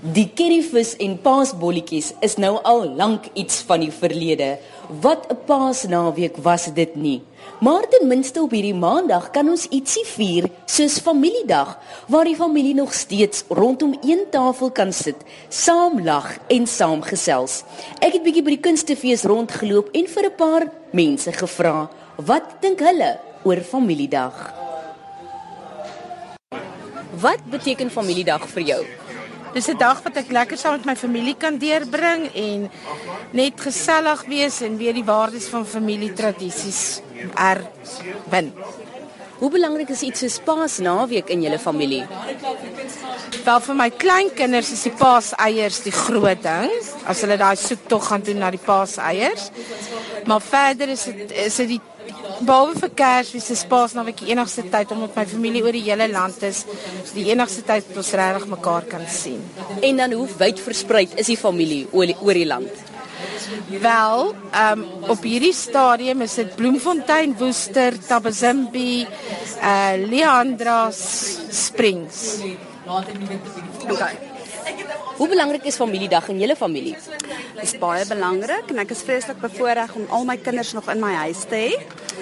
[0.00, 4.56] Die curryvis en paasbolletjies is nou al lank iets van die verlede.
[5.02, 7.20] Wat 'n paasnaweek was dit nie.
[7.60, 11.78] Maar ten minste op hierdie maandag kan ons ietsie vier soos familiedag
[12.08, 15.16] waar die familie nog steeds rondom een tafel kan sit,
[15.48, 17.64] saam lag en saam gesels.
[18.00, 22.80] Ek het bietjie by die kunstefees rondgeloop en vir 'n paar mense gevra, wat dink
[22.80, 24.54] hulle oor familiedag?
[27.20, 28.84] Wat beteken familiedag vir jou?
[29.52, 32.70] Dis 'n dag wat ek lekker saam met my familie kan deurbring en
[33.32, 37.00] net gesellig wees en weer die waardes van familietradisies
[37.34, 38.52] erwin.
[39.40, 42.04] Hoe belangrik is iets soos Paasnaweek in julle familie?
[43.44, 46.70] Wel vir my kleinkinders is die Paaseiers die groot ding.
[47.08, 49.48] As hulle daai soek tog gaan doen na die Paaseiers.
[50.28, 51.80] Maar verder is dit is dit die
[52.40, 56.06] behalwe vir Kersfees is Paasnaweek die enigste tyd om met my familie oor die hele
[56.10, 56.64] land is.
[57.14, 59.42] Die enigste tyd wat ons regtig mekaar kan sien.
[59.82, 62.86] En dan hoe wyd versprei is die familie oor die, oor die land?
[63.70, 71.00] Wel, ehm um, op hierdie stadium is dit Bloemfontein, Woester, Tabazimbi, eh uh, Leandras
[71.50, 72.40] Springs.
[73.88, 74.14] Okay.
[75.16, 76.96] Hoe belangrik is familiedag in julle familie?
[77.54, 81.02] Dit is baie belangrik en ek is vreeslik bevoorreg om al my kinders nog in
[81.02, 81.74] my huis te hê.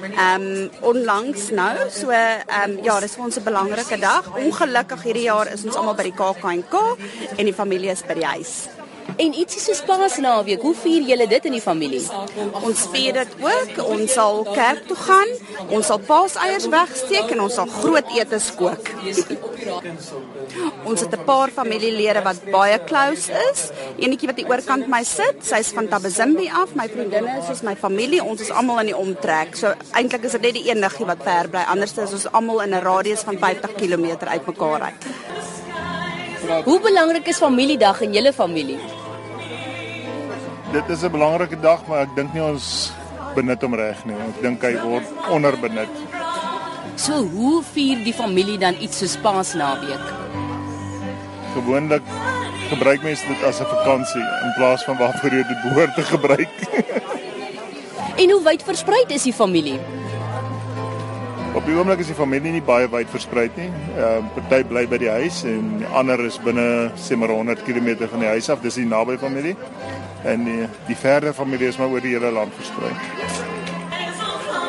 [0.00, 4.30] Ehm um, onlangs nou, so ehm um, ja, dis vir ons 'n belangrike dag.
[4.44, 6.74] Ongelukkig hierdie jaar is ons almal by die KAK&K
[7.36, 8.68] en die familie is by die huis.
[9.16, 12.02] En ietsie soos Paasnaweek, hoe vier julle dit in die familie?
[12.62, 13.80] Ons vier dit ook.
[13.84, 15.32] Ons sal kerk toe gaan.
[15.68, 18.90] Ons sal paaseiers wegsteek en ons sal groot etes kook.
[20.84, 23.70] ons het 'n paar familielede wat baie close is.
[23.98, 26.74] Eenetjie wat hier oorkant my sit, sy's van Tabazimbi af.
[26.74, 28.24] My vriendinne is soos my familie.
[28.24, 29.56] Ons is almal in die omtrek.
[29.56, 31.64] So eintlik is dit net die eniggie wat ver bly.
[31.66, 35.04] Anders is ons almal in 'n radius van 50 km uitmekaar uit.
[36.64, 39.01] Hoe belangrik is familiedag in julle familie?
[40.72, 42.92] Dit is 'n belangrike dag, maar ek dink nie ons
[43.34, 44.14] benut hom reg nie.
[44.14, 45.92] Ek dink hy word onderbenut.
[46.96, 50.06] So hoe vier die familie dan iets soos Paasnaweek?
[51.54, 52.02] Gewoonlik
[52.70, 56.54] gebruik mense dit as 'n vakansie in plaas van waarvoor jy dit behoort te gebruik.
[58.22, 59.80] en hoe wyd versprei is die familie?
[61.52, 63.68] Op die oomblik is die familie nie baie wyd versprei nie.
[63.92, 66.64] Ehm uh, party bly by die huis en ander is binne
[66.96, 68.62] sê maar 100 km van die huis af.
[68.64, 69.52] Dis die naby familie.
[70.24, 72.94] En die, die verder familie is maar oor die hele land versprei.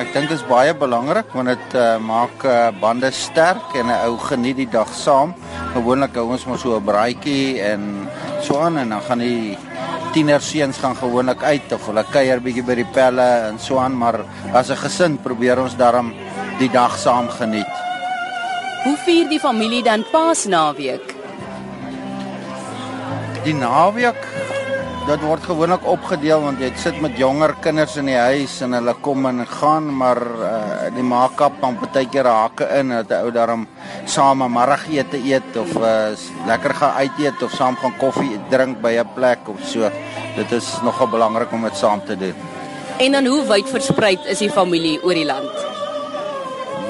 [0.00, 4.00] Ek dink dit is baie belangrik want dit uh, maak uh, bande sterk en 'n
[4.08, 5.36] ou geniet die dag saam.
[5.74, 8.08] Gewoonlik hou ons maar so 'n braaitjie en
[8.40, 9.58] so aan en dan gaan die
[10.16, 14.24] tienerseuns gaan gewoonlik uit of hulle kuier bietjie by die pelle en so aan, maar
[14.52, 16.14] as 'n gesin probeer ons daarom
[16.60, 17.72] die dag saam geniet.
[18.84, 21.14] Hoe vier die familie dan Paasnaweek?
[23.44, 24.20] Die naweek
[25.08, 28.92] dit word gewoonlik opgedeel want jy sit met jonger kinders in die huis en hulle
[29.02, 30.50] kom en gaan maar uh,
[30.94, 33.66] die maak-up dan baie keer hake in dat 'n ou daarom
[34.04, 36.12] saam 'n middagete eet of uh,
[36.46, 39.90] lekker gaan uit eet of saam gaan koffie drink by 'n plek of so.
[40.36, 42.36] Dit is nogal belangrik om dit saam te doen.
[42.98, 45.69] En dan hoe wyd versprei is die familie oor die land?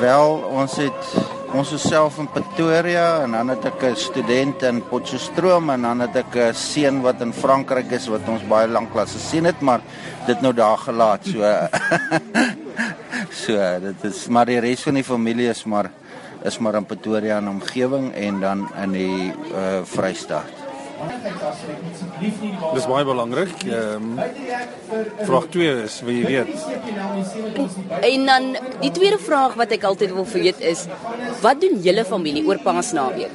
[0.00, 1.10] Wel, ons het
[1.56, 6.00] ons is self in Pretoria en dan het ek 'n student in Potchefstroom en dan
[6.00, 9.60] het ek 'n seun wat in Frankryk is wat ons baie lank klas gesien het,
[9.60, 9.80] maar
[10.26, 11.24] dit nou daar gelaat.
[11.24, 11.40] So
[13.46, 15.90] So, dit is maar die res van die familie is maar
[16.44, 20.55] is maar in Pretoria en omgewing en dan in die uh Vrystaat.
[22.74, 23.52] Dis baie belangrik.
[23.68, 24.20] Ehm um,
[25.28, 26.52] vraag 2 is, wil jy weet?
[28.00, 28.46] En dan
[28.80, 30.86] die tweede vraag wat ek altyd wil weet is,
[31.42, 33.32] wat doen julle familie oor Paasnaweek?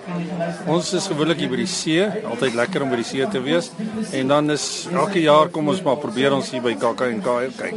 [0.66, 3.70] Ons is gewoonlik hier by die see, altyd lekker om by die see te wees.
[4.12, 7.76] En dan is elke jaar kom ons maar probeer ons hier by KAK&K kyk.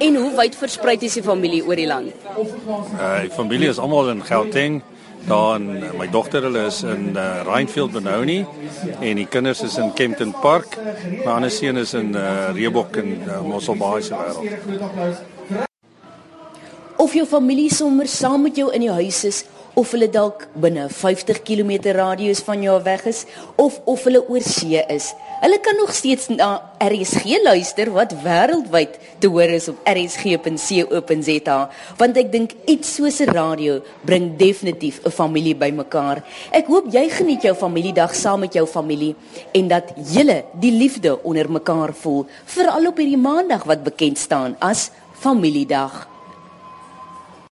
[0.00, 2.16] En hoe wyd versprei is die familie oor die land?
[2.96, 4.80] Uh, die familie is almal in Gauteng
[5.26, 8.46] daar in my dogter hulle is in uh, Rhinefield Benoni
[9.00, 10.76] en die kinders is in Kempton Park.
[11.24, 15.66] My ander seun is in uh, Reebok in uh, Mosselbaai se wêreld.
[17.00, 19.44] Of jou familie sommer saam met jou in die huis is
[19.78, 23.24] of hulle dalk binne 50 km radius van jou weg is
[23.56, 25.12] of of hulle oor see is.
[25.40, 31.56] Hulle kan nog steeds na RSG luister wat wêreldwyd te hoor is op rsg.co.za
[31.96, 36.20] want ek dink iets soos 'n radio bring definitief 'n familie bymekaar.
[36.52, 39.16] Ek hoop jy geniet jou familiedag saam met jou familie
[39.52, 44.56] en dat julle die liefde onder mekaar voel veral op hierdie maandag wat bekend staan
[44.60, 46.09] as familiedag.